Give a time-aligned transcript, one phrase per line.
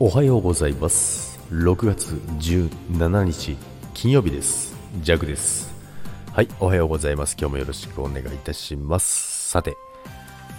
[0.00, 3.56] おはようございます6月17日
[3.94, 5.74] 金曜日ですジャグです
[6.32, 9.76] はいおはようございます今日もよろしくお願いいたしますさて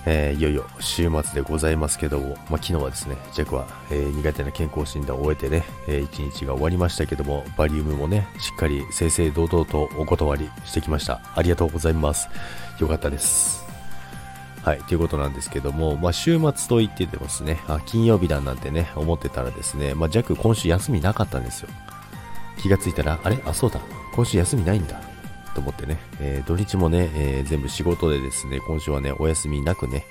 [0.06, 11.22] えー、いよいよ週末でございますけども、まあ、昨日はですね、ジャクは、えー、苦手な健康診断を終えてね、えー、一日が終わりましたけども、バリウムもね、しっかり正々堂々とお断りしてきました。
[11.36, 12.30] ありがとうございます。
[12.80, 13.69] よかったです。
[14.64, 21.70] はい、ということなんですけども、まあ、週末と言っててですね、あ金曜日だなんてね、思ってたらですね、まあ、ジャック今週休みなかったんですよ。
[22.62, 23.40] 気がついたら、あれ？
[23.46, 23.80] あ、そうだ、
[24.14, 25.02] 今週休みないんだ。
[25.56, 30.06] と思ってね、えー、土日もね、えー、全部仕事でですね、今週はね、お休みなくね、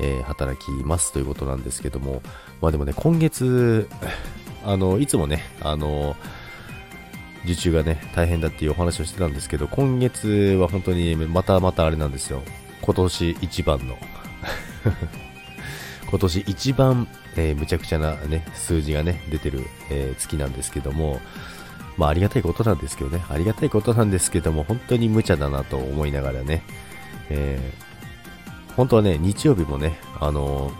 [0.00, 2.22] えー、働きますということなんですけども、
[2.60, 3.88] まあでもね、今月、
[4.64, 6.14] あの、いつもね、あの、
[7.44, 12.42] 受注がね、大変だっていうお話をしてたんですけど、今月は本当にまたまたあれなんですよ。
[12.84, 13.96] 今年一番の
[16.10, 21.18] 今年一番、えー、むちゃくちゃなね、数字がね、出てる、えー、月なんですけども、
[21.96, 26.62] まあありがたいことなんですけどね、ありがたいことなんですけども、本当に無茶だなと思いながらね、
[27.30, 30.74] えー、本当はね、日曜日もね、あのー、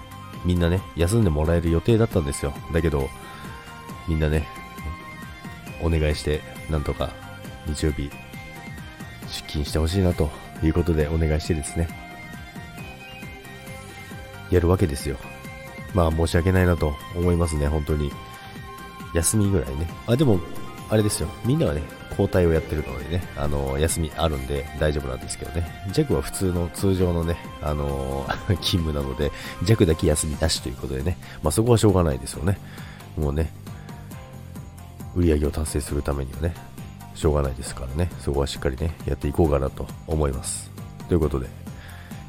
[0.45, 2.53] みんなね、休んでもらえる予定だったんですよ。
[2.75, 3.09] だけど、
[4.07, 4.47] みんなね、
[5.83, 7.09] お願いして、なんとか
[7.67, 8.11] 日曜日、
[9.27, 11.89] 出勤してほしいなということでお願いしてですね、
[14.51, 15.17] やるわけですよ。
[15.95, 18.13] まあ申し訳ないなと思いますね、本当に。
[19.15, 19.89] 休みぐらいね。
[20.07, 20.41] あ、でも、
[20.91, 21.29] あれですよ。
[21.45, 25.67] みんなはね、交代をやってるのでね、あの、休みあるんで大丈夫なんですけどね。
[25.93, 28.27] ジャクは普通の通常のね、あの
[28.61, 32.59] 勤務なので、ジャクだけ休みなしということでね、まあそこはしょうがないですよね。
[33.17, 33.53] もうね、
[35.15, 36.55] 売り上げを達成するためにはね、
[37.15, 40.71] しょうがないですからね、そこはしっかりね、やっていこうかなと思います。
[41.09, 41.47] ということで、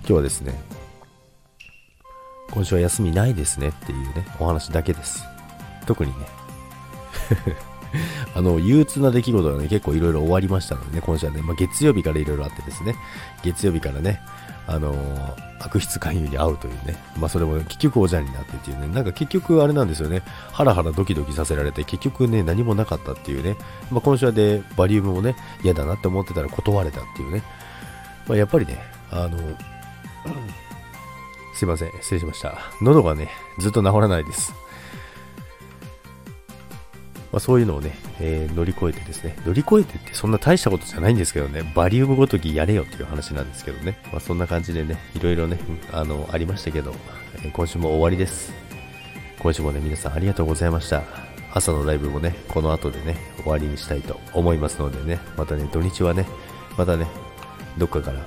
[0.01, 0.53] 今日はですね、
[2.51, 5.23] 今週は休みないですねっていうね、お話だけです。
[5.85, 6.25] 特にね、
[8.35, 12.95] あの、憂鬱な出来事がね、結構いろいろ終わりましたのでね、今週はね、まあ、月曜日からいろいろあってですね、
[13.43, 14.21] 月曜日からね、
[14.67, 14.95] あの、
[15.59, 20.21] 悪質勧誘に遭うというね、まあそれも結局おじゃんになってっていうね、なんか結局あれなんですよね、
[20.51, 23.55] ハラハラドキドキさせられて、結局ね、何もなかったっていうね、
[23.91, 27.43] まあ今週はで、バリウムもね、嫌だなって思ってたら断れたっていうね、
[28.27, 28.79] まあやっぱりね、
[29.11, 29.37] あの、
[31.53, 32.57] すいません、失礼しました。
[32.81, 34.53] 喉がね、ずっと治らないです。
[37.35, 37.91] まあ、そういうのをね、
[38.21, 45.59] えー、乗り越えてですね、乗り越えてってそんな大したことじゃないんですけどね、バリウムごときやれよっていう話なんですけどね、まあ、そんな感じでね、いろいろね、
[45.91, 46.93] あの、ありましたけど、
[47.43, 48.53] えー、今週も終わりです。
[49.39, 51.03] 今週もね、皆さんありがとうございました。
[51.53, 56.25] 朝のライブもね、この後でね、終わりにしたいと思いますのでね、またね、土日はね、
[56.77, 57.05] またね、
[57.77, 58.25] どっかから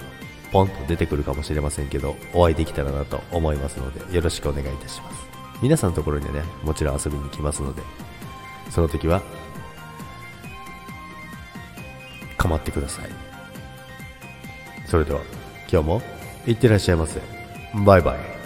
[0.53, 5.17] ポンと出てくるかもしれませんけど、お会いできたらなと思いますので、よろしくお願いいたします。
[5.63, 7.81] 皆さんのところにね、もちろん遊びに来ますので、
[8.71, 9.23] その時は
[12.37, 13.11] 構ってください。
[14.87, 15.21] それでは
[15.71, 16.03] 今日も
[16.47, 17.21] いってらっしゃいませ。
[17.85, 18.38] バイバイ。